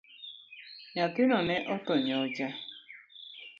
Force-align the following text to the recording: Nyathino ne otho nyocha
Nyathino 0.93 1.37
ne 1.47 1.55
otho 1.73 1.93
nyocha 2.05 2.47